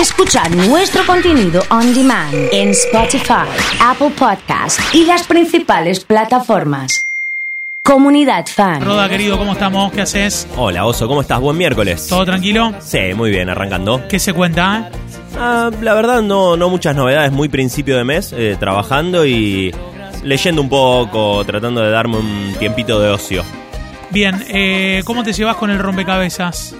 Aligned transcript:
Escucha 0.00 0.48
nuestro 0.50 1.04
contenido 1.06 1.62
on 1.70 1.94
demand 1.94 2.34
en 2.52 2.70
Spotify, 2.70 3.46
Apple 3.80 4.10
Podcast 4.10 4.78
y 4.94 5.04
las 5.06 5.26
principales 5.26 6.04
plataformas. 6.04 7.02
Comunidad 7.82 8.44
Fan. 8.46 8.82
Roda, 8.84 9.08
querido, 9.08 9.38
¿cómo 9.38 9.52
estamos? 9.52 9.92
¿Qué 9.92 10.02
haces? 10.02 10.46
Hola, 10.56 10.84
Oso, 10.86 11.06
¿cómo 11.08 11.20
estás? 11.22 11.40
Buen 11.40 11.56
miércoles. 11.56 12.06
¿Todo 12.08 12.24
tranquilo? 12.26 12.74
Sí, 12.80 13.14
muy 13.14 13.30
bien, 13.30 13.48
arrancando. 13.48 14.06
¿Qué 14.08 14.18
se 14.18 14.32
cuenta? 14.32 14.90
eh? 14.92 14.98
Ah, 15.38 15.70
la 15.80 15.94
verdad, 15.94 16.20
no, 16.22 16.56
no 16.56 16.68
muchas 16.68 16.94
novedades, 16.96 17.30
muy 17.32 17.48
principio 17.48 17.96
de 17.96 18.04
mes, 18.04 18.32
eh, 18.36 18.56
trabajando 18.58 19.24
y 19.24 19.72
leyendo 20.22 20.60
un 20.62 20.68
poco, 20.68 21.44
tratando 21.44 21.80
de 21.80 21.90
darme 21.90 22.18
un 22.18 22.54
tiempito 22.58 23.00
de 23.00 23.10
ocio. 23.10 23.44
Bien, 24.10 24.44
eh, 24.48 25.02
¿cómo 25.04 25.22
te 25.22 25.32
llevas 25.32 25.56
con 25.56 25.70
el 25.70 25.78
rompecabezas? 25.78 26.74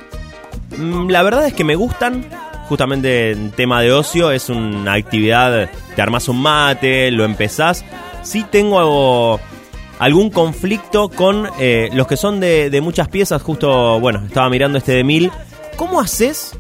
Mm, 0.77 1.09
La 1.11 1.23
verdad 1.23 1.47
es 1.47 1.55
que 1.55 1.63
me 1.65 1.77
gustan, 1.77 2.27
justamente 2.69 3.33
en 3.33 3.51
tema 3.51 3.81
de 3.83 3.93
ocio, 3.93 4.31
es 4.31 4.49
una 4.49 4.95
actividad, 4.95 5.71
te 5.95 6.03
armas 6.03 6.29
un 6.29 6.41
mate, 6.43 7.11
lo 7.11 7.25
empezás. 7.25 7.85
Sí 8.23 8.45
tengo 8.51 8.79
algo- 8.79 9.41
algún 9.99 10.31
conflicto 10.31 11.09
con 11.09 11.49
eh, 11.59 11.89
los 11.95 12.07
que 12.07 12.17
son 12.17 12.39
de, 12.41 12.69
de 12.71 12.81
muchas 12.81 13.09
piezas, 13.09 13.41
justo, 13.43 13.99
bueno, 14.01 14.23
estaba 14.27 14.49
mirando 14.51 14.79
este 14.79 14.93
de 14.93 15.05
mil. 15.05 15.31
¿Cómo 15.77 16.01
haces 16.01 16.57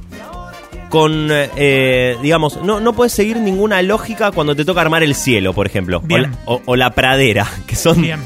con, 0.89 1.29
eh, 1.30 2.16
digamos, 2.23 2.63
no, 2.63 2.80
no 2.80 2.93
puedes 2.93 3.13
seguir 3.13 3.38
ninguna 3.38 3.83
lógica 3.83 4.30
cuando 4.30 4.55
te 4.55 4.65
toca 4.65 4.80
armar 4.80 5.02
el 5.02 5.15
cielo, 5.15 5.52
por 5.52 5.66
ejemplo? 5.66 6.02
O 6.09 6.16
la, 6.19 6.30
o- 6.47 6.63
o 6.65 6.77
la 6.77 6.91
pradera, 6.91 7.47
que 7.66 7.77
son 7.77 8.01
Bien. 8.01 8.21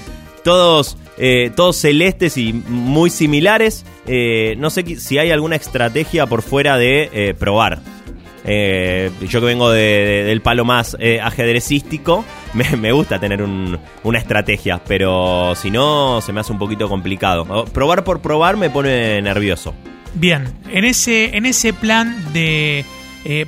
todos, 0.44 0.96
eh, 1.20 1.50
todos 1.54 1.76
celestes 1.76 2.36
y 2.38 2.52
muy 2.52 3.10
similares. 3.10 3.84
Eh, 4.06 4.54
no 4.58 4.70
sé 4.70 4.96
si 4.98 5.18
hay 5.18 5.30
alguna 5.30 5.54
estrategia 5.56 6.26
por 6.26 6.42
fuera 6.42 6.76
de 6.78 7.10
eh, 7.12 7.34
probar. 7.38 7.80
Yo 8.42 9.40
que 9.40 9.46
vengo 9.46 9.70
de- 9.70 9.80
de- 9.80 10.24
del 10.24 10.40
palo 10.40 10.64
más 10.64 10.96
ajedrecístico, 11.22 12.24
me, 12.76 12.90
gusta 12.92 13.18
tener 13.20 13.42
un- 13.42 13.78
una 14.02 14.18
estrategia, 14.18 14.80
pero 14.86 15.54
si 15.54 15.70
no, 15.70 16.20
se 16.20 16.32
me 16.32 16.40
hace 16.40 16.52
un 16.52 16.58
poquito 16.58 16.88
complicado. 16.88 17.46
O- 17.48 17.64
Probar 17.66 18.02
por 18.04 18.20
probar 18.20 18.56
me 18.56 18.70
pone 18.70 19.20
nervioso. 19.22 19.74
Bien, 20.14 20.44
en 20.72 20.84
ese, 20.84 21.36
en 21.36 21.46
ese 21.46 21.72
plan 21.72 22.32
de 22.32 22.84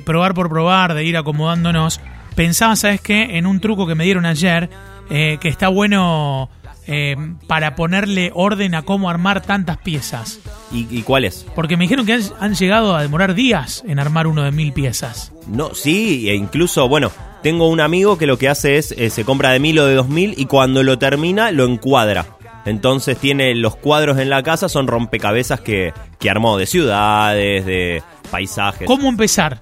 probar 0.05 0.33
por 0.33 0.47
probar, 0.49 0.93
de 0.93 1.03
ir 1.03 1.17
acomodándonos, 1.17 1.99
pensaba, 2.35 2.75
¿sabes 2.75 3.01
qué? 3.01 3.37
En 3.37 3.45
un 3.47 3.59
truco 3.59 3.85
que 3.87 3.95
me 3.95 4.05
dieron 4.05 4.25
ayer, 4.25 4.69
que 5.09 5.39
está 5.49 5.67
bueno 5.67 6.49
eh, 6.87 7.15
para 7.47 7.75
ponerle 7.75 8.31
orden 8.33 8.75
a 8.75 8.81
cómo 8.83 9.09
armar 9.09 9.41
tantas 9.41 9.77
piezas. 9.77 10.39
¿Y, 10.71 10.87
y 10.89 11.03
cuál 11.03 11.25
es? 11.25 11.45
Porque 11.55 11.77
me 11.77 11.83
dijeron 11.83 12.05
que 12.05 12.13
han, 12.13 12.21
han 12.39 12.55
llegado 12.55 12.95
a 12.95 13.01
demorar 13.01 13.35
días 13.35 13.83
en 13.87 13.99
armar 13.99 14.27
uno 14.27 14.43
de 14.43 14.51
mil 14.51 14.73
piezas. 14.73 15.31
No, 15.47 15.73
sí, 15.75 16.29
e 16.29 16.35
incluso, 16.35 16.87
bueno, 16.87 17.11
tengo 17.41 17.67
un 17.69 17.79
amigo 17.81 18.17
que 18.17 18.27
lo 18.27 18.37
que 18.37 18.49
hace 18.49 18.77
es, 18.77 18.91
eh, 18.93 19.09
se 19.09 19.25
compra 19.25 19.51
de 19.51 19.59
mil 19.59 19.77
o 19.79 19.85
de 19.85 19.95
dos 19.95 20.07
mil 20.09 20.33
y 20.37 20.45
cuando 20.45 20.83
lo 20.83 20.97
termina 20.97 21.51
lo 21.51 21.65
encuadra. 21.65 22.25
Entonces 22.65 23.17
tiene 23.17 23.53
los 23.55 23.75
cuadros 23.75 24.17
en 24.19 24.29
la 24.29 24.41
casa, 24.41 24.69
son 24.69 24.87
rompecabezas 24.87 25.59
que, 25.59 25.93
que 26.17 26.29
armó 26.29 26.57
de 26.57 26.65
ciudades, 26.65 27.65
de 27.65 28.01
paisajes. 28.31 28.87
¿Cómo 28.87 29.09
empezar? 29.09 29.59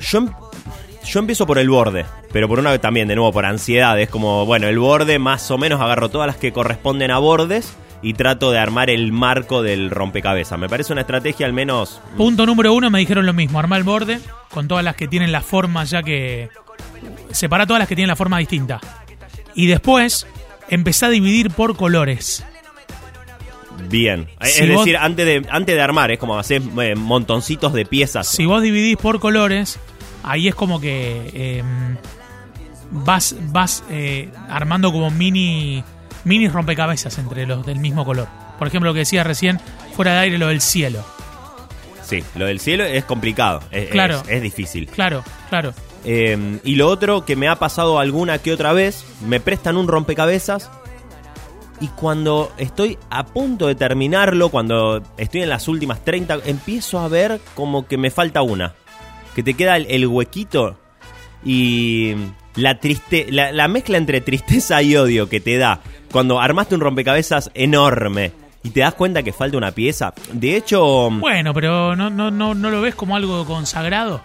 Yo, 0.00 0.18
em- 0.18 0.32
yo 1.04 1.20
empiezo 1.20 1.46
por 1.46 1.58
el 1.58 1.70
borde, 1.70 2.04
pero 2.36 2.48
por 2.48 2.58
una 2.58 2.78
también, 2.78 3.08
de 3.08 3.14
nuevo, 3.14 3.32
por 3.32 3.46
ansiedad. 3.46 3.98
Es 3.98 4.10
como, 4.10 4.44
bueno, 4.44 4.68
el 4.68 4.78
borde 4.78 5.18
más 5.18 5.50
o 5.50 5.56
menos 5.56 5.80
agarro 5.80 6.10
todas 6.10 6.26
las 6.26 6.36
que 6.36 6.52
corresponden 6.52 7.10
a 7.10 7.16
bordes 7.16 7.74
y 8.02 8.12
trato 8.12 8.50
de 8.50 8.58
armar 8.58 8.90
el 8.90 9.10
marco 9.10 9.62
del 9.62 9.88
rompecabezas. 9.90 10.58
Me 10.58 10.68
parece 10.68 10.92
una 10.92 11.00
estrategia 11.00 11.46
al 11.46 11.54
menos 11.54 11.98
Punto 12.18 12.44
número 12.44 12.74
uno, 12.74 12.90
me 12.90 12.98
dijeron 12.98 13.24
lo 13.24 13.32
mismo, 13.32 13.58
armar 13.58 13.78
el 13.78 13.84
borde 13.84 14.20
con 14.50 14.68
todas 14.68 14.84
las 14.84 14.96
que 14.96 15.08
tienen 15.08 15.32
la 15.32 15.40
forma 15.40 15.84
ya 15.84 16.02
que... 16.02 16.50
Separa 17.30 17.64
todas 17.66 17.78
las 17.78 17.88
que 17.88 17.96
tienen 17.96 18.08
la 18.08 18.16
forma 18.16 18.36
distinta. 18.36 18.82
Y 19.54 19.66
después, 19.66 20.26
empezá 20.68 21.06
a 21.06 21.08
dividir 21.08 21.50
por 21.52 21.74
colores. 21.74 22.44
bien. 23.88 24.28
Si 24.42 24.62
es 24.64 24.68
vos- 24.74 24.84
decir, 24.84 24.98
antes 24.98 25.24
de, 25.24 25.46
antes 25.48 25.74
de 25.74 25.80
armar, 25.80 26.10
es 26.10 26.18
como 26.18 26.38
hacer 26.38 26.60
eh, 26.82 26.94
montoncitos 26.96 27.72
de 27.72 27.86
piezas. 27.86 28.28
Si 28.28 28.44
vos 28.44 28.60
dividís 28.60 28.98
por 28.98 29.20
colores, 29.20 29.78
ahí 30.22 30.48
es 30.48 30.54
como 30.54 30.80
que 30.80 31.30
eh, 31.32 31.62
vas, 33.04 33.36
vas 33.50 33.84
eh, 33.90 34.30
armando 34.48 34.92
como 34.92 35.10
mini, 35.10 35.82
mini 36.24 36.48
rompecabezas 36.48 37.18
entre 37.18 37.46
los 37.46 37.64
del 37.66 37.78
mismo 37.78 38.04
color. 38.04 38.28
Por 38.58 38.68
ejemplo, 38.68 38.90
lo 38.90 38.94
que 38.94 39.00
decía 39.00 39.22
recién, 39.24 39.60
fuera 39.94 40.12
de 40.14 40.18
aire, 40.20 40.38
lo 40.38 40.48
del 40.48 40.60
cielo. 40.60 41.04
Sí, 42.02 42.22
lo 42.36 42.46
del 42.46 42.60
cielo 42.60 42.84
es 42.84 43.04
complicado, 43.04 43.60
es, 43.70 43.88
Claro. 43.90 44.22
es- 44.22 44.28
es 44.28 44.42
difícil. 44.42 44.86
Claro, 44.88 45.24
claro. 45.48 45.74
Eh, 46.04 46.60
y 46.62 46.76
lo 46.76 46.88
otro 46.88 47.24
que 47.24 47.34
me 47.36 47.48
ha 47.48 47.56
pasado 47.56 47.98
alguna 47.98 48.38
que 48.38 48.52
otra 48.52 48.72
vez, 48.72 49.04
me 49.26 49.40
prestan 49.40 49.76
un 49.76 49.88
rompecabezas 49.88 50.70
y 51.80 51.88
cuando 51.88 52.52
estoy 52.58 52.96
a 53.10 53.26
punto 53.26 53.66
de 53.66 53.74
terminarlo, 53.74 54.48
cuando 54.50 55.02
estoy 55.18 55.42
en 55.42 55.48
las 55.48 55.66
últimas 55.66 56.04
30, 56.04 56.38
empiezo 56.46 57.00
a 57.00 57.08
ver 57.08 57.40
como 57.54 57.86
que 57.88 57.98
me 57.98 58.10
falta 58.10 58.40
una. 58.42 58.74
Que 59.34 59.42
te 59.42 59.54
queda 59.54 59.76
el, 59.76 59.86
el 59.90 60.06
huequito 60.06 60.78
y 61.44 62.14
la, 62.56 62.78
triste, 62.80 63.26
la, 63.30 63.52
la 63.52 63.68
mezcla 63.68 63.96
entre 63.98 64.20
tristeza 64.20 64.82
y 64.82 64.96
odio 64.96 65.28
que 65.28 65.40
te 65.40 65.56
da 65.58 65.80
cuando 66.10 66.40
armaste 66.40 66.74
un 66.74 66.80
rompecabezas 66.80 67.50
enorme 67.54 68.32
y 68.62 68.70
te 68.70 68.80
das 68.80 68.94
cuenta 68.94 69.22
que 69.22 69.32
falta 69.32 69.56
una 69.56 69.70
pieza. 69.72 70.12
De 70.32 70.56
hecho, 70.56 71.10
Bueno, 71.10 71.54
pero 71.54 71.94
no, 71.94 72.10
no, 72.10 72.30
no, 72.30 72.54
no 72.54 72.70
lo 72.70 72.80
ves 72.80 72.94
como 72.94 73.14
algo 73.16 73.44
consagrado. 73.44 74.20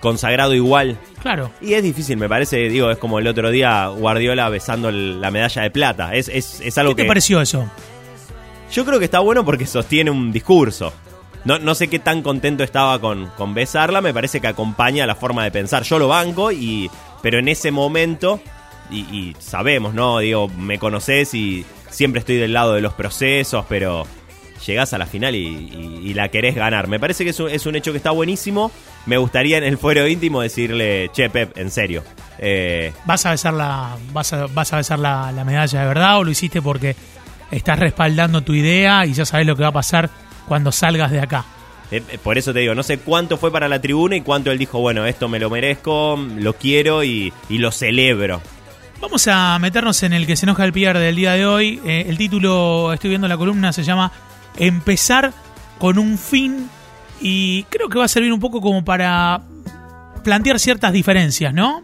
consagrado 0.00 0.54
igual. 0.54 0.96
Claro. 1.22 1.50
Y 1.60 1.72
es 1.74 1.82
difícil, 1.82 2.16
me 2.18 2.28
parece, 2.28 2.68
digo, 2.68 2.90
es 2.90 2.98
como 2.98 3.18
el 3.18 3.26
otro 3.26 3.50
día 3.50 3.88
Guardiola 3.88 4.48
besando 4.48 4.88
el- 4.90 5.20
la 5.20 5.30
medalla 5.30 5.62
de 5.62 5.70
plata. 5.70 6.14
Es, 6.14 6.28
es, 6.28 6.60
es 6.60 6.78
algo 6.78 6.92
¿Qué 6.94 6.96
te 6.96 7.02
que 7.02 7.08
pareció 7.08 7.40
eso? 7.40 7.68
yo 8.72 8.84
creo 8.84 8.98
que 8.98 9.04
está 9.06 9.20
bueno 9.20 9.44
porque 9.44 9.66
sostiene 9.66 10.10
un 10.10 10.32
discurso. 10.32 10.92
No, 11.44 11.58
no 11.60 11.74
sé 11.76 11.88
qué 11.88 12.00
tan 12.00 12.22
contento 12.22 12.64
estaba 12.64 13.00
con, 13.00 13.26
con 13.36 13.54
besarla, 13.54 14.00
me 14.00 14.12
parece 14.12 14.40
que 14.40 14.48
acompaña 14.48 15.06
la 15.06 15.14
forma 15.14 15.44
de 15.44 15.52
pensar. 15.52 15.84
Yo 15.84 15.98
lo 15.98 16.08
banco, 16.08 16.50
y 16.50 16.90
pero 17.22 17.38
en 17.38 17.48
ese 17.48 17.70
momento, 17.70 18.40
y, 18.90 19.34
sabemos, 19.38 19.94
¿no? 19.94 20.18
Digo, 20.18 20.48
me 20.48 20.78
conoces 20.78 21.34
y 21.34 21.64
siempre 21.90 22.20
estoy 22.20 22.36
del 22.36 22.52
lado 22.52 22.74
de 22.74 22.80
los 22.80 22.94
procesos, 22.94 23.64
pero 23.68 24.06
llegás 24.64 24.92
a 24.92 24.98
la 24.98 25.06
final 25.06 25.34
y, 25.34 26.14
la 26.14 26.28
querés 26.28 26.54
ganar. 26.54 26.88
Me 26.88 26.98
parece 26.98 27.24
que 27.24 27.30
es 27.30 27.40
un, 27.40 27.50
es 27.50 27.66
un 27.66 27.76
hecho 27.76 27.92
que 27.92 27.98
está 27.98 28.10
buenísimo. 28.10 28.70
Me 29.04 29.18
gustaría 29.18 29.58
en 29.58 29.64
el 29.64 29.76
fuero 29.76 30.06
íntimo 30.08 30.40
decirle, 30.40 31.10
che, 31.12 31.28
Pep, 31.28 31.56
en 31.58 31.70
serio. 31.70 32.02
Eh, 32.38 32.92
¿Vas 33.04 33.26
a 33.26 33.32
besar 33.32 33.54
la, 33.54 33.96
vas 34.12 34.32
a, 34.32 34.46
vas 34.46 34.72
a 34.72 34.76
besar 34.78 34.98
la, 34.98 35.32
la 35.32 35.44
medalla 35.44 35.80
de 35.80 35.86
verdad 35.86 36.18
o 36.18 36.24
lo 36.24 36.30
hiciste 36.30 36.62
porque 36.62 36.96
estás 37.50 37.78
respaldando 37.78 38.42
tu 38.42 38.54
idea 38.54 39.06
y 39.06 39.12
ya 39.12 39.24
sabes 39.24 39.46
lo 39.46 39.56
que 39.56 39.62
va 39.62 39.68
a 39.68 39.72
pasar 39.72 40.10
cuando 40.46 40.72
salgas 40.72 41.10
de 41.10 41.20
acá? 41.20 41.44
Eh, 41.90 42.02
eh, 42.08 42.18
por 42.22 42.38
eso 42.38 42.52
te 42.52 42.60
digo, 42.60 42.74
no 42.74 42.82
sé 42.82 42.98
cuánto 42.98 43.36
fue 43.36 43.52
para 43.52 43.68
la 43.68 43.80
tribuna 43.80 44.16
y 44.16 44.20
cuánto 44.20 44.50
él 44.50 44.58
dijo, 44.58 44.80
bueno, 44.80 45.06
esto 45.06 45.28
me 45.28 45.38
lo 45.38 45.50
merezco, 45.50 46.18
lo 46.36 46.52
quiero 46.54 47.04
y, 47.04 47.32
y 47.48 47.58
lo 47.58 47.70
celebro. 47.70 48.40
Vamos 49.00 49.28
a 49.28 49.58
meternos 49.58 50.02
en 50.02 50.14
el 50.14 50.26
que 50.26 50.36
se 50.36 50.46
enoja 50.46 50.64
el 50.64 50.72
Pierre 50.72 50.98
del 50.98 51.16
día 51.16 51.32
de 51.32 51.46
hoy. 51.46 51.80
Eh, 51.84 52.06
el 52.08 52.16
título, 52.16 52.92
estoy 52.92 53.10
viendo 53.10 53.28
la 53.28 53.36
columna, 53.36 53.72
se 53.72 53.84
llama 53.84 54.10
Empezar 54.56 55.32
con 55.78 55.98
un 55.98 56.16
fin 56.16 56.68
y 57.20 57.64
creo 57.64 57.88
que 57.88 57.98
va 57.98 58.06
a 58.06 58.08
servir 58.08 58.32
un 58.32 58.40
poco 58.40 58.60
como 58.60 58.84
para 58.84 59.42
plantear 60.24 60.58
ciertas 60.58 60.92
diferencias, 60.92 61.52
¿no? 61.52 61.82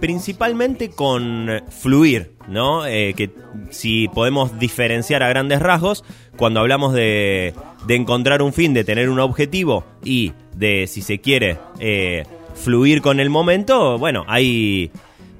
Principalmente 0.00 0.90
con 0.90 1.48
fluir, 1.70 2.36
¿no? 2.48 2.86
Eh, 2.86 3.14
que 3.16 3.30
si 3.70 4.08
podemos 4.08 4.58
diferenciar 4.58 5.22
a 5.24 5.28
grandes 5.28 5.60
rasgos, 5.60 6.04
cuando 6.36 6.60
hablamos 6.60 6.94
de, 6.94 7.52
de 7.86 7.96
encontrar 7.96 8.42
un 8.42 8.52
fin, 8.52 8.72
de 8.74 8.84
tener 8.84 9.08
un 9.10 9.20
objetivo 9.20 9.84
y 10.04 10.32
de, 10.56 10.86
si 10.86 11.02
se 11.02 11.20
quiere, 11.20 11.58
eh, 11.80 12.24
fluir 12.54 13.02
con 13.02 13.20
el 13.20 13.30
momento, 13.30 13.98
bueno, 13.98 14.24
hay 14.28 14.90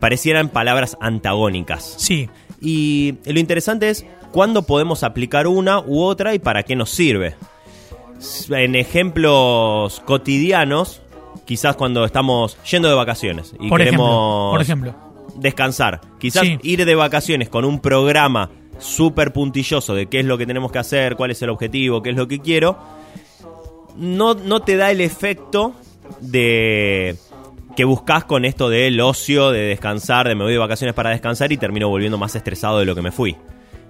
parecieran 0.01 0.49
palabras 0.51 0.97
antagónicas. 1.01 1.95
Sí. 1.99 2.29
Y 2.61 3.15
lo 3.25 3.39
interesante 3.41 3.89
es 3.91 4.05
cuándo 4.33 4.63
podemos 4.63 5.03
aplicar 5.03 5.47
una 5.47 5.81
u 5.81 6.03
otra 6.03 6.35
y 6.35 6.39
para 6.39 6.63
qué 6.63 6.77
nos 6.77 6.91
sirve. 6.91 7.37
En 8.51 8.75
ejemplos 8.75 10.01
cotidianos, 10.07 11.03
quizás 11.45 11.77
cuando 11.77 12.05
estamos 12.05 12.57
yendo 12.71 12.89
de 12.89 12.95
vacaciones 12.95 13.55
y 13.61 13.69
Por 13.69 13.81
ejemplo, 13.81 14.05
queremos 14.05 14.51
por 14.53 14.63
ejemplo. 14.63 14.95
descansar. 15.37 16.01
Quizás 16.19 16.43
Sí. 16.43 16.59
ir 16.63 16.85
de 16.85 16.95
vacaciones 16.95 17.49
con 17.49 17.65
un 17.65 17.81
programa 17.81 18.51
súper 18.79 19.33
puntilloso 19.33 19.95
de 19.95 20.07
qué 20.07 20.21
es 20.21 20.27
lo 20.27 20.39
que 20.39 20.47
tenemos 20.47 20.71
que 20.73 20.79
hacer, 20.79 21.17
cuál 21.17 21.31
es 21.31 21.43
el 21.43 21.51
objetivo, 21.51 22.03
qué 22.03 22.11
es 22.11 22.17
lo 22.17 22.29
que 22.29 22.41
quiero, 22.41 22.79
no, 23.97 24.35
no 24.35 24.61
te 24.61 24.77
da 24.77 24.91
el 24.91 25.01
efecto 25.01 25.75
de 26.21 27.17
que 27.77 27.85
buscas 27.85 28.25
con 28.25 28.45
esto 28.45 28.69
del 28.69 29.01
ocio, 29.01 29.51
de 29.51 29.61
descansar, 29.63 30.29
de 30.29 30.35
me 30.35 30.45
voy 30.45 30.53
de 30.53 30.59
vacaciones 30.59 30.95
para 30.95 31.11
descansar 31.11 31.51
y 31.53 31.57
termino 31.57 31.89
volviendo 31.89 32.19
más 32.19 32.35
estresado 32.35 32.79
de 32.79 32.85
lo 32.85 32.95
que 32.95 33.03
me 33.03 33.11
fui. 33.11 33.37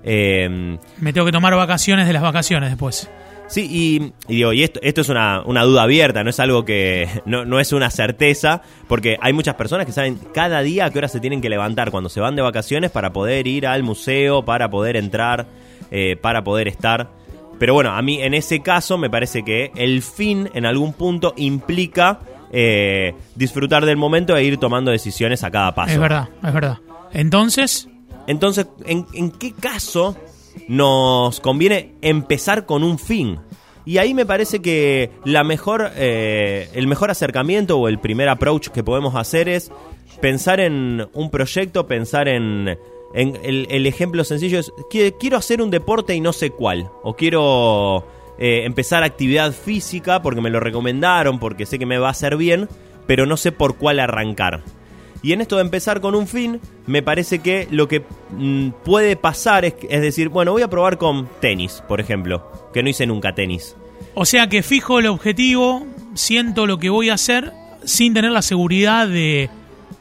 Eh, 0.03 0.79
Me 0.99 1.13
tengo 1.13 1.27
que 1.27 1.33
tomar 1.33 1.55
vacaciones 1.55 2.07
de 2.07 2.13
las 2.13 2.23
vacaciones 2.23 2.71
después. 2.71 3.11
Sí, 3.55 3.69
y, 3.71 4.13
y 4.33 4.39
digo, 4.39 4.53
y 4.53 4.65
esto, 4.65 4.81
esto 4.83 5.03
es 5.03 5.09
una, 5.09 5.43
una 5.47 5.63
duda 5.63 5.85
abierta, 5.85 6.25
no 6.25 6.31
es 6.31 6.41
algo 6.41 6.65
que. 6.65 7.09
No, 7.25 7.45
no 7.45 7.61
es 7.61 7.73
una 7.73 7.89
certeza, 7.89 8.63
porque 8.89 9.17
hay 9.21 9.33
muchas 9.33 9.55
personas 9.55 9.87
que 9.87 9.93
saben 9.93 10.19
cada 10.35 10.61
día 10.63 10.87
a 10.87 10.91
qué 10.91 10.99
hora 10.99 11.07
se 11.07 11.21
tienen 11.21 11.41
que 11.41 11.49
levantar 11.49 11.93
cuando 11.93 12.11
se 12.11 12.21
van 12.21 12.35
de 12.35 12.43
vacaciones 12.43 12.91
para 12.91 13.13
poder 13.13 13.47
ir 13.47 13.69
al 13.69 13.85
museo, 13.85 14.45
para 14.45 14.71
poder 14.71 14.97
entrar, 14.97 15.47
eh, 15.93 16.17
para 16.21 16.43
poder 16.43 16.67
estar. 16.67 17.13
Pero 17.61 17.75
bueno, 17.75 17.93
a 17.93 18.03
mí 18.03 18.21
en 18.21 18.35
ese 18.35 18.61
caso 18.61 18.99
me 18.99 19.09
parece 19.09 19.45
que 19.45 19.71
el 19.77 20.03
fin 20.03 20.51
en 20.55 20.67
algún 20.67 20.93
punto 20.93 21.33
implica 21.37 22.19
eh, 22.51 23.15
disfrutar 23.37 23.87
del 23.87 23.97
momento 23.97 24.37
e 24.37 24.43
ir 24.43 24.57
tomando 24.57 24.91
decisiones 24.91 25.45
a 25.45 25.53
cada 25.53 25.77
paso. 25.77 25.93
Es 25.93 26.01
verdad, 26.01 26.29
es 26.45 26.53
verdad. 26.53 26.79
Entonces, 27.13 27.89
Entonces, 28.27 28.67
¿en, 28.85 29.07
en 29.15 29.31
qué 29.31 29.53
caso 29.53 30.17
nos 30.69 31.41
conviene 31.41 31.95
empezar 32.03 32.67
con 32.67 32.83
un 32.83 32.99
fin? 32.99 33.39
Y 33.87 33.99
ahí 33.99 34.15
me 34.15 34.25
parece 34.25 34.63
que 34.63 35.11
la 35.25 35.45
mejor, 35.45 35.91
eh, 35.97 36.69
el 36.75 36.87
mejor 36.87 37.11
acercamiento 37.11 37.79
o 37.79 37.89
el 37.89 37.99
primer 37.99 38.29
approach 38.29 38.69
que 38.69 38.83
podemos 38.83 39.15
hacer 39.15 39.49
es 39.49 39.71
pensar 40.21 40.59
en 40.61 41.07
un 41.13 41.31
proyecto, 41.31 41.87
pensar 41.87 42.29
en, 42.29 42.79
el, 43.15 43.87
ejemplo 43.87 44.25
sencillo 44.25 44.59
es, 44.59 44.73
"Qui- 44.91 45.15
quiero 45.21 45.37
hacer 45.37 45.61
un 45.61 45.71
deporte 45.71 46.15
y 46.15 46.21
no 46.21 46.33
sé 46.33 46.51
cuál, 46.51 46.89
o 47.03 47.15
quiero 47.15 48.07
eh, 48.39 48.63
empezar 48.65 49.05
actividad 49.05 49.53
física 49.53 50.21
porque 50.23 50.41
me 50.41 50.51
lo 50.51 50.59
recomendaron, 50.61 51.39
porque 51.39 51.67
sé 51.67 51.79
que 51.79 51.87
me 51.87 51.99
va 51.99 52.09
a 52.09 52.13
hacer 52.13 52.37
bien, 52.37 52.69
pero 53.07 53.27
no 53.27 53.37
sé 53.37 53.53
por 53.53 53.77
cuál 53.77 54.01
arrancar. 54.01 54.63
Y 55.25 55.33
en 55.33 55.41
esto 55.41 55.57
de 55.57 55.63
empezar 55.63 56.03
con 56.03 56.15
un 56.15 56.29
fin, 56.29 56.61
me 56.87 57.03
parece 57.03 57.39
que 57.39 57.67
lo 57.71 57.89
que 57.89 58.05
mm, 58.37 58.69
puede 58.85 59.17
pasar 59.17 59.65
es, 59.65 59.73
es 59.89 60.03
decir, 60.03 60.29
bueno, 60.29 60.53
voy 60.53 60.61
a 60.61 60.69
probar 60.69 60.99
con 60.99 61.27
tenis, 61.41 61.83
por 61.89 61.99
ejemplo, 61.99 62.69
que 62.75 62.83
no 62.83 62.91
hice 62.91 63.07
nunca 63.07 63.35
tenis. 63.35 63.75
o 64.13 64.27
sea 64.27 64.51
que 64.51 64.63
fijo 64.63 64.99
el 64.99 65.07
objetivo, 65.07 65.87
siento 66.13 66.67
lo 66.67 66.79
que 66.79 66.91
voy 66.91 67.09
a 67.09 67.15
hacer 67.15 67.55
sin 67.85 68.13
tener 68.13 68.33
la 68.33 68.43
seguridad 68.43 69.09
de 69.09 69.49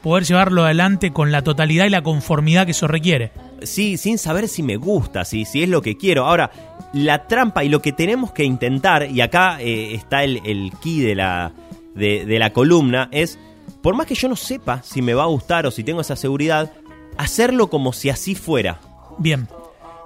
poder 0.02 0.24
llevarlo 0.24 0.62
adelante 0.62 1.10
con 1.10 1.32
la 1.32 1.40
totalidad 1.40 1.86
y 1.86 1.90
la 1.90 2.02
conformidad 2.02 2.66
que 2.66 2.72
eso 2.72 2.86
requiere. 2.86 3.32
Sí, 3.62 3.96
sin 3.96 4.18
saber 4.18 4.46
si 4.46 4.62
me 4.62 4.76
gusta, 4.76 5.24
si, 5.24 5.46
si 5.46 5.62
es 5.62 5.70
lo 5.70 5.80
que 5.80 5.96
quiero. 5.96 6.26
Ahora, 6.26 6.50
la 6.92 7.26
trampa 7.26 7.64
y 7.64 7.70
lo 7.70 7.80
que 7.80 7.92
tenemos 7.92 8.32
que 8.32 8.44
intentar, 8.44 9.10
y 9.10 9.22
acá 9.22 9.56
eh, 9.58 9.94
está 9.94 10.22
el, 10.22 10.42
el 10.44 10.70
key 10.82 11.00
de 11.00 11.14
la, 11.14 11.52
de, 11.94 12.26
de 12.26 12.38
la 12.38 12.52
columna, 12.52 13.08
es, 13.10 13.38
por 13.82 13.94
más 13.94 14.06
que 14.06 14.14
yo 14.14 14.28
no 14.28 14.36
sepa 14.36 14.82
si 14.82 15.02
me 15.02 15.14
va 15.14 15.24
a 15.24 15.26
gustar 15.26 15.66
o 15.66 15.70
si 15.70 15.84
tengo 15.84 16.00
esa 16.00 16.16
seguridad, 16.16 16.72
hacerlo 17.16 17.68
como 17.70 17.92
si 17.92 18.10
así 18.10 18.34
fuera. 18.34 18.80
Bien. 19.18 19.48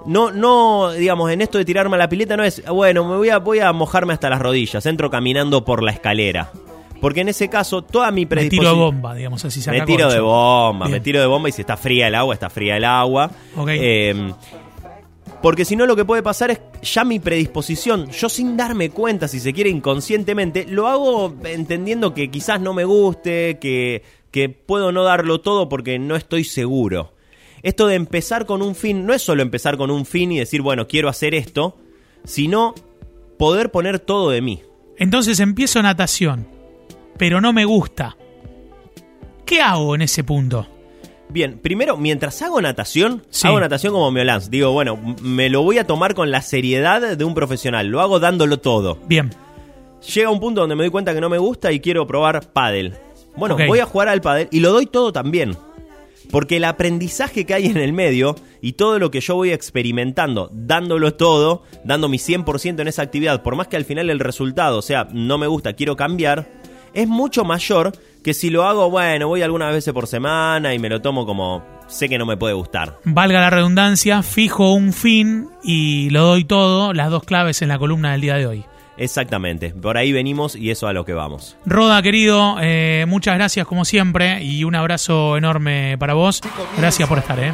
No, 0.05 0.31
no, 0.31 0.91
digamos, 0.91 1.29
en 1.31 1.41
esto 1.41 1.57
de 1.57 1.65
tirarme 1.65 1.95
a 1.95 1.99
la 1.99 2.07
pileta 2.09 2.37
no 2.37 2.43
es, 2.43 2.63
bueno, 2.65 3.05
me 3.05 3.17
voy 3.17 3.29
a, 3.29 3.39
voy 3.39 3.59
a 3.59 3.73
mojarme 3.73 4.13
hasta 4.13 4.29
las 4.29 4.39
rodillas, 4.39 4.85
entro 4.85 5.09
caminando 5.09 5.65
por 5.65 5.83
la 5.83 5.91
escalera. 5.91 6.51
Porque 7.01 7.21
en 7.21 7.29
ese 7.29 7.49
caso, 7.49 7.81
toda 7.81 8.11
mi 8.11 8.21
Me 8.21 8.27
predisposición... 8.27 8.73
tiro 8.73 8.77
de 8.77 8.91
bomba, 8.91 9.15
digamos 9.15 9.45
así. 9.45 9.61
saca 9.61 9.77
Me 9.77 9.85
tiro 9.85 10.09
de 10.11 10.19
bomba, 10.19 10.85
Bien. 10.87 10.97
me 10.97 10.99
tiro 10.99 11.19
de 11.21 11.25
bomba 11.27 11.47
y 11.47 11.51
si 11.53 11.61
está 11.61 11.77
fría 11.77 12.07
el 12.07 12.15
agua, 12.15 12.33
está 12.33 12.49
fría 12.49 12.75
el 12.75 12.83
agua. 12.83 13.31
Ok. 13.55 13.69
Eh, 13.71 14.33
porque 15.41 15.65
si 15.65 15.75
no 15.75 15.85
lo 15.85 15.95
que 15.95 16.05
puede 16.05 16.23
pasar 16.23 16.51
es 16.51 16.59
ya 16.81 17.03
mi 17.03 17.19
predisposición, 17.19 18.09
yo 18.11 18.29
sin 18.29 18.57
darme 18.57 18.89
cuenta, 18.89 19.27
si 19.27 19.39
se 19.39 19.53
quiere 19.53 19.69
inconscientemente, 19.69 20.65
lo 20.67 20.87
hago 20.87 21.35
entendiendo 21.45 22.13
que 22.13 22.29
quizás 22.29 22.59
no 22.59 22.73
me 22.73 22.83
guste, 22.83 23.57
que, 23.59 24.03
que 24.31 24.49
puedo 24.49 24.91
no 24.91 25.03
darlo 25.03 25.41
todo 25.41 25.69
porque 25.69 25.97
no 25.97 26.15
estoy 26.15 26.43
seguro. 26.43 27.13
Esto 27.63 27.87
de 27.87 27.95
empezar 27.95 28.45
con 28.45 28.61
un 28.61 28.75
fin, 28.75 29.05
no 29.05 29.13
es 29.13 29.21
solo 29.21 29.41
empezar 29.41 29.77
con 29.77 29.91
un 29.91 30.05
fin 30.05 30.31
y 30.31 30.39
decir, 30.39 30.61
bueno, 30.61 30.87
quiero 30.87 31.09
hacer 31.09 31.33
esto, 31.35 31.77
sino 32.25 32.73
poder 33.37 33.71
poner 33.71 33.99
todo 33.99 34.29
de 34.29 34.41
mí. 34.41 34.61
Entonces 34.97 35.39
empiezo 35.39 35.81
natación, 35.81 36.47
pero 37.17 37.39
no 37.39 37.53
me 37.53 37.65
gusta. 37.65 38.17
¿Qué 39.45 39.61
hago 39.61 39.95
en 39.95 40.01
ese 40.01 40.23
punto? 40.23 40.67
Bien, 41.31 41.59
primero, 41.59 41.95
mientras 41.95 42.41
hago 42.41 42.59
natación, 42.59 43.23
Sí. 43.29 43.47
hago 43.47 43.59
natación 43.59 43.93
como 43.93 44.09
Miolans. 44.11 44.49
Digo, 44.49 44.71
bueno, 44.71 44.97
me 45.21 45.49
lo 45.49 45.61
voy 45.61 45.77
a 45.77 45.85
tomar 45.85 46.15
con 46.15 46.31
la 46.31 46.41
seriedad 46.41 47.15
de 47.15 47.23
un 47.23 47.35
profesional. 47.35 47.87
Lo 47.87 48.01
hago 48.01 48.19
dándolo 48.19 48.57
todo. 48.57 48.97
Bien. 49.07 49.29
Llega 50.15 50.29
un 50.31 50.39
punto 50.39 50.61
donde 50.61 50.75
me 50.75 50.83
doy 50.83 50.91
cuenta 50.91 51.13
que 51.13 51.21
no 51.21 51.29
me 51.29 51.37
gusta 51.37 51.71
y 51.71 51.79
quiero 51.81 52.07
probar 52.07 52.51
pádel. 52.51 52.95
Bueno, 53.35 53.55
voy 53.67 53.79
a 53.79 53.85
jugar 53.85 54.09
al 54.09 54.21
pádel 54.21 54.47
y 54.51 54.59
lo 54.59 54.71
doy 54.71 54.87
todo 54.87 55.13
también. 55.13 55.55
Porque 56.31 56.57
el 56.57 56.63
aprendizaje 56.63 57.45
que 57.45 57.53
hay 57.53 57.67
en 57.67 57.77
el 57.77 57.93
medio 57.93 58.35
y 58.61 58.73
todo 58.73 58.97
lo 58.99 59.11
que 59.11 59.19
yo 59.21 59.35
voy 59.35 59.51
experimentando, 59.51 60.49
dándolo 60.53 61.13
todo, 61.15 61.63
dando 61.83 62.09
mi 62.09 62.17
100% 62.17 62.81
en 62.81 62.87
esa 62.87 63.01
actividad, 63.03 63.41
por 63.43 63.55
más 63.55 63.67
que 63.67 63.77
al 63.77 63.85
final 63.85 64.09
el 64.09 64.19
resultado 64.19 64.81
sea 64.81 65.07
no 65.11 65.37
me 65.37 65.47
gusta, 65.47 65.73
quiero 65.73 65.95
cambiar, 65.95 66.47
es 66.93 67.07
mucho 67.07 67.45
mayor 67.45 67.93
que 68.23 68.33
si 68.33 68.49
lo 68.49 68.65
hago, 68.65 68.89
bueno, 68.89 69.27
voy 69.27 69.41
algunas 69.41 69.73
veces 69.73 69.93
por 69.93 70.07
semana 70.07 70.73
y 70.73 70.79
me 70.79 70.89
lo 70.89 71.01
tomo 71.01 71.25
como 71.25 71.63
sé 71.87 72.07
que 72.09 72.17
no 72.17 72.25
me 72.25 72.37
puede 72.37 72.53
gustar. 72.53 72.97
Valga 73.03 73.39
la 73.41 73.49
redundancia, 73.49 74.23
fijo 74.23 74.73
un 74.73 74.93
fin 74.93 75.49
y 75.63 76.09
lo 76.11 76.23
doy 76.23 76.43
todo, 76.45 76.93
las 76.93 77.09
dos 77.09 77.23
claves 77.23 77.61
en 77.61 77.69
la 77.69 77.79
columna 77.79 78.11
del 78.11 78.21
día 78.21 78.35
de 78.35 78.47
hoy. 78.47 78.65
Exactamente, 78.97 79.69
por 79.69 79.97
ahí 79.97 80.11
venimos 80.11 80.57
y 80.57 80.71
eso 80.71 80.87
a 80.87 80.93
lo 80.93 81.05
que 81.05 81.13
vamos. 81.13 81.55
Roda, 81.65 82.01
querido, 82.01 82.57
eh, 82.61 83.05
muchas 83.07 83.35
gracias 83.35 83.65
como 83.65 83.85
siempre 83.85 84.43
y 84.43 84.65
un 84.65 84.75
abrazo 84.75 85.37
enorme 85.37 85.97
para 85.97 86.13
vos. 86.13 86.41
Gracias 86.77 87.07
por 87.07 87.19
estar, 87.19 87.39
¿eh? 87.39 87.53